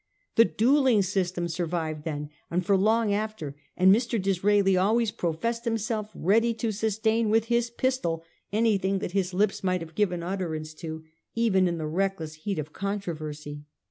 The 0.33 0.45
duelling 0.45 1.03
system 1.03 1.47
survived 1.47 2.05
then 2.05 2.31
and 2.49 2.65
for 2.65 2.75
long 2.75 3.13
after, 3.13 3.55
and 3.77 3.93
Mr. 3.95 4.19
Disraeli 4.19 4.75
always 4.75 5.11
professed 5.11 5.63
himself 5.63 6.09
ready 6.15 6.55
to 6.55 6.71
sustain 6.71 7.29
with 7.29 7.45
his 7.53 7.69
pistol 7.69 8.23
anything 8.51 8.97
that 8.97 9.11
his 9.11 9.31
lips 9.31 9.63
might 9.63 9.81
have 9.81 9.93
given 9.93 10.23
utterance 10.23 10.73
to, 10.81 11.03
even 11.35 11.67
in 11.67 11.77
the 11.77 11.85
reckless 11.85 12.33
heat 12.33 12.57
of 12.57 12.73
controversy. 12.73 13.65